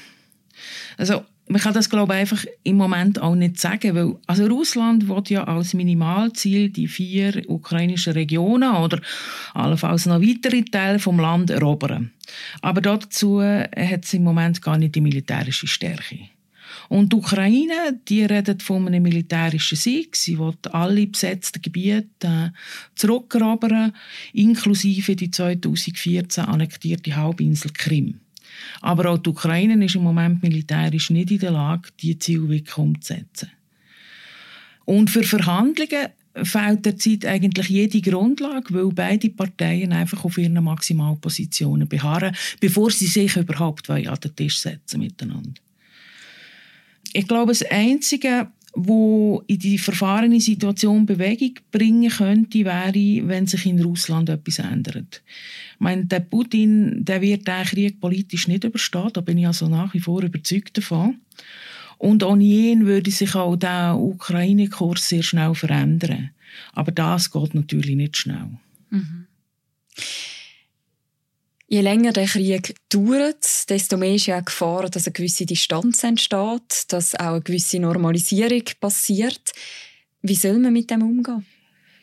Also 0.98 1.24
man 1.48 1.60
kann 1.60 1.74
das 1.74 1.90
glaube 1.90 2.14
ich 2.14 2.20
einfach 2.20 2.46
im 2.64 2.78
Moment 2.78 3.20
auch 3.20 3.36
nicht 3.36 3.60
sagen, 3.60 3.96
weil 3.96 4.16
also 4.28 4.46
Russland 4.46 5.08
wird 5.08 5.30
ja 5.32 5.46
als 5.46 5.74
Minimalziel 5.74 6.70
die 6.70 6.88
vier 6.88 7.44
ukrainischen 7.50 8.14
Regionen 8.14 8.76
oder 8.76 9.02
allenfalls 9.54 10.06
noch 10.06 10.22
weitere 10.22 10.64
Teile 10.64 11.00
vom 11.00 11.20
Land 11.20 11.50
erobern. 11.50 12.12
Aber 12.62 12.82
dazu 12.82 13.42
hat 13.42 14.06
es 14.06 14.14
im 14.14 14.24
Moment 14.24 14.62
gar 14.62 14.78
nicht 14.78 14.94
die 14.94 15.02
militärische 15.02 15.68
Stärke. 15.68 16.20
Und 16.90 17.14
die 17.14 17.18
Ukraine, 17.18 18.00
die 18.08 18.24
redet 18.24 18.64
von 18.64 18.88
einem 18.88 19.04
militärischen 19.04 19.78
Sieg. 19.78 20.16
Sie 20.16 20.40
will 20.40 20.56
alle 20.72 21.06
besetzten 21.06 21.62
Gebiete 21.62 22.08
äh, 22.22 22.50
zurückerobern, 22.96 23.94
inklusive 24.34 25.16
die 25.16 25.30
2014 25.30 26.46
annektierte 26.46 27.16
Halbinsel 27.16 27.72
Krim. 27.72 28.20
Aber 28.82 29.12
auch 29.12 29.20
die 29.20 29.30
Ukraine 29.30 29.86
ist 29.86 29.96
im 29.96 30.04
Moment 30.04 30.42
militärisch 30.42 31.12
nicht 31.12 31.30
in 31.30 31.40
der 31.40 31.52
Lage, 31.52 31.90
diese 32.02 32.20
Ziele 32.20 32.50
wirklich 32.50 32.78
umzusetzen. 32.78 33.52
Und 34.86 35.12
für 35.12 35.24
Verhandlungen 35.24 36.08
fehlt 36.44 36.86
derzeit 36.86 37.26
eigentlich 37.26 37.70
jede 37.70 38.02
Grundlage, 38.02 38.74
weil 38.74 38.90
beide 38.90 39.30
Parteien 39.30 39.94
einfach 39.94 40.26
auf 40.26 40.40
ihren 40.40 40.64
Maximalpositionen 40.64 41.88
beharren, 41.88 42.36
bevor 42.60 42.90
sie 42.90 43.06
sich 43.06 43.36
überhaupt 43.36 43.88
an 43.92 44.04
den 44.04 44.36
Tisch 44.36 44.60
setzen 44.60 45.02
miteinander. 45.02 45.62
Ich 47.14 47.28
glaube, 47.28 47.52
das 47.52 47.64
Einzige, 47.64 48.48
wo 48.74 49.44
in 49.48 49.60
die 49.60 49.78
verfahrene 49.78 50.40
Situation 50.40 51.06
Bewegung 51.06 51.56
bringen 51.72 52.10
könnte, 52.10 52.66
wäre, 52.66 53.28
wenn 53.28 53.48
sich 53.48 53.66
in 53.66 53.82
Russland 53.82 54.30
etwas 54.30 54.60
ändert. 54.60 55.24
Ich 55.74 55.80
meine, 55.80 56.06
der 56.06 56.20
Putin, 56.20 57.04
der 57.04 57.22
wird 57.22 57.48
den 57.48 57.64
Krieg 57.64 58.00
politisch 58.00 58.48
nicht 58.48 58.64
überstehen, 58.64 59.10
da 59.14 59.22
bin 59.22 59.38
ich 59.38 59.48
also 59.48 59.68
nach 59.68 59.94
wie 59.94 60.00
vor 60.00 60.22
überzeugt 60.24 60.78
davon. 60.78 61.20
Und 61.98 62.24
ohne 62.24 62.44
ihn 62.44 62.86
würde 62.86 63.12
sich 63.12 63.36
auch 63.36 63.58
der 63.58 63.98
Ukraine-Kurs 63.98 65.10
sehr 65.10 65.24
schnell 65.24 65.54
verändern. 65.54 66.32
Aber 66.74 66.92
das 66.92 67.32
geht 67.32 67.54
natürlich 67.54 67.96
nicht 67.96 68.18
schnell. 68.18 68.58
Mhm. 68.90 69.28
Je 71.72 71.82
länger 71.82 72.14
der 72.14 72.26
Krieg 72.26 72.74
dauert, 72.90 73.70
desto 73.70 73.96
mehr 73.96 74.16
ist 74.16 74.26
ja 74.26 74.40
auch 74.40 74.46
Gefahr, 74.46 74.90
dass 74.90 75.06
eine 75.06 75.14
gewisse 75.14 75.46
Distanz 75.46 76.04
entsteht, 76.04 76.86
dass 76.88 77.14
auch 77.14 77.34
eine 77.34 77.42
gewisse 77.42 77.80
Normalisierung 77.80 78.64
passiert. 78.80 79.52
Wie 80.24 80.34
soll 80.34 80.58
man 80.58 80.74
mit 80.74 80.90
dem 80.90 81.04
umgehen? 81.04 81.46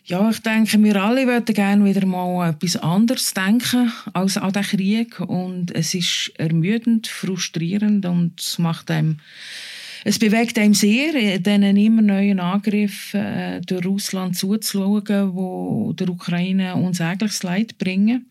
Ja, 0.05 0.31
ich 0.31 0.39
denke, 0.39 0.81
wir 0.85 1.03
alle 1.03 1.27
würden 1.27 1.53
gerne 1.53 1.85
wieder 1.85 2.07
mal 2.07 2.51
etwas 2.51 2.77
anderes 2.77 3.35
denken 3.35 3.93
als 4.13 4.37
an 4.37 4.53
den 4.53 4.63
Krieg. 4.63 5.19
Und 5.19 5.75
es 5.75 5.95
ist 5.95 6.33
ermüdend, 6.37 7.09
frustrierend 7.09 8.07
und 8.07 8.41
es 8.41 8.61
macht 8.61 8.89
einem 8.89 9.19
es 10.05 10.21
bewegt 10.21 10.57
einem 10.57 10.75
sehr, 10.75 11.39
diesen 11.41 11.77
immer 11.77 12.03
neuen 12.03 12.39
Angriffen 12.39 13.21
äh, 13.21 13.61
durch 13.63 13.85
Russland 13.85 14.37
zuzuschauen, 14.37 15.35
wo 15.35 15.93
der 15.95 16.09
Ukraine 16.09 16.77
unsägliches 16.77 17.43
Leid 17.43 17.77
bringen. 17.79 18.31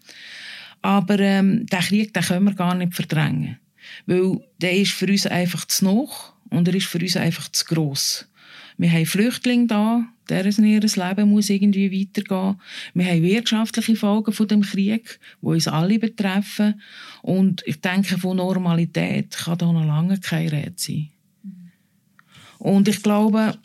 Aber 0.86 1.20
ähm, 1.20 1.66
den 1.66 1.80
Krieg 1.80 2.14
den 2.14 2.22
können 2.22 2.46
wir 2.46 2.54
gar 2.54 2.76
nicht 2.76 2.94
verdrängen. 2.94 3.58
Weil 4.06 4.40
der 4.62 4.74
ist 4.78 4.92
für 4.92 5.08
uns 5.08 5.26
einfach 5.26 5.66
zu 5.66 5.84
noch 5.84 6.36
und 6.52 6.68
er 6.68 6.76
ist 6.76 6.86
für 6.86 7.00
uns 7.00 7.18
einfach 7.18 7.50
zu 7.50 7.66
gross. 7.66 8.30
Wir 8.78 8.92
haben 8.92 9.08
Flüchtlinge 9.08 9.66
da, 9.66 10.06
deren 10.30 10.64
Leben 10.64 11.30
muss 11.32 11.50
irgendwie 11.50 11.92
weitergehen. 11.92 12.62
Wir 12.94 13.06
haben 13.06 13.24
wirtschaftliche 13.24 13.96
Folgen 13.96 14.32
von 14.32 14.48
dem 14.48 14.62
Krieg, 14.62 15.20
die 15.42 15.48
uns 15.48 15.68
alle 15.68 15.98
betreffen. 15.98 16.80
Und 17.24 17.64
ich 17.66 17.82
denke, 17.82 18.20
von 18.20 18.38
Normalität 18.38 19.32
kann 19.32 19.58
da 19.58 19.72
noch 19.72 19.86
lange 19.86 20.20
keine 20.20 20.52
Rede 20.52 20.74
sein. 20.76 21.10
Und 22.60 22.88
ich 22.88 23.02
glaube, 23.02 23.58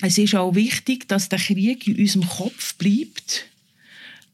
es 0.00 0.16
ist 0.16 0.36
auch 0.36 0.54
wichtig, 0.54 1.08
dass 1.08 1.28
der 1.28 1.40
Krieg 1.40 1.88
in 1.88 1.98
unserem 1.98 2.28
Kopf 2.28 2.76
bleibt 2.76 3.49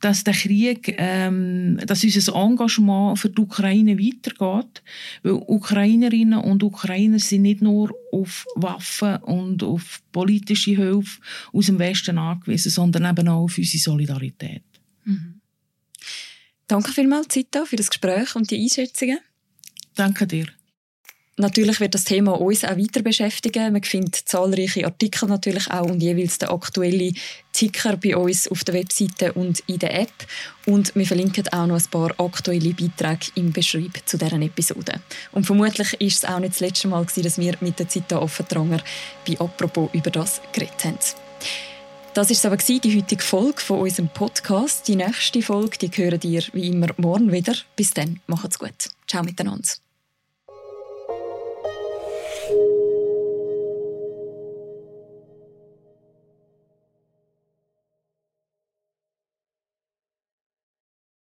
dass 0.00 0.24
der 0.24 0.35
Krieg, 0.35 0.94
ähm, 0.98 1.78
dass 1.87 2.04
unser 2.04 2.35
Engagement 2.35 3.18
für 3.18 3.30
die 3.30 3.40
Ukraine 3.40 3.98
weitergeht. 3.98 4.82
Weil 5.22 5.32
Ukrainerinnen 5.32 6.38
und 6.38 6.62
Ukrainer 6.62 7.18
sind 7.18 7.42
nicht 7.42 7.62
nur 7.62 7.90
auf 8.12 8.46
Waffen 8.56 9.16
und 9.18 9.62
auf 9.62 10.02
politische 10.12 10.72
Hilfe 10.72 11.20
aus 11.52 11.66
dem 11.66 11.78
Westen 11.78 12.18
angewiesen, 12.18 12.70
sondern 12.70 13.04
eben 13.06 13.28
auch 13.28 13.44
auf 13.44 13.59
unsere 13.59 13.78
Solidarität. 13.78 14.62
Mhm. 15.04 15.40
Danke 16.66 16.92
vielmals, 16.92 17.28
Zita, 17.28 17.64
für 17.64 17.76
das 17.76 17.90
Gespräch 17.90 18.35
und 18.35 18.50
die 18.50 18.61
Einschätzungen. 18.61 19.18
Danke 19.94 20.26
dir. 20.26 20.46
Natürlich 21.38 21.81
wird 21.81 21.94
das 21.94 22.05
Thema 22.05 22.40
uns 22.40 22.64
auch 22.64 22.79
weiter 22.79 23.03
beschäftigen. 23.03 23.75
Man 23.75 23.83
findet 23.83 24.14
zahlreiche 24.14 24.87
Artikel 24.87 25.29
natürlich 25.29 25.70
auch 25.70 25.85
und 25.85 26.03
jeweils 26.03 26.38
den 26.38 26.49
aktuellen 26.49 27.14
Ticker 27.53 27.99
bei 27.99 28.16
uns 28.16 28.49
auf 28.49 28.64
der 28.64 28.75
Webseite 28.75 29.35
und 29.35 29.61
in 29.66 29.79
der 29.79 30.01
App. 30.01 30.12
Und 30.64 30.94
wir 30.94 31.07
verlinken 31.07 31.46
auch 31.49 31.66
noch 31.66 31.77
ein 31.77 31.90
paar 31.90 32.18
aktuelle 32.18 32.72
Beiträge 32.72 33.33
im 33.35 33.53
Beschreib 33.53 34.01
zu 34.07 34.16
deren 34.16 34.40
Episode. 34.40 35.01
Und 35.33 35.44
vermutlich 35.44 35.92
ist 36.01 36.25
es 36.25 36.25
auch 36.25 36.38
nicht 36.38 36.55
das 36.55 36.61
letzte 36.61 36.88
Mal, 36.88 37.05
gewesen, 37.05 37.25
dass 37.25 37.38
wir 37.38 37.55
mit 37.61 37.79
der 37.79 37.88
Zita 37.88 38.18
Offentranger 38.18 38.81
bei 39.29 39.38
«Apropos» 39.38 39.90
über 39.92 40.11
das 40.11 40.40
geredet 40.53 40.85
haben. 40.85 40.99
Das 42.14 42.44
war 42.44 42.53
aber 42.53 42.62
die 42.62 42.96
heutige 42.96 43.22
Folge 43.22 43.61
von 43.61 43.81
unserem 43.81 44.09
Podcast. 44.09 44.88
Die 44.88 44.96
nächste 44.96 45.42
Folge 45.42 45.77
die 45.77 45.90
hören 45.90 46.20
ihr 46.22 46.42
wie 46.55 46.68
immer 46.68 46.88
morgen 46.96 47.31
wieder. 47.31 47.55
Bis 47.77 47.90
dann, 47.90 48.20
macht's 48.27 48.59
gut. 48.59 48.88
Ciao 49.07 49.22
miteinander. 49.22 49.68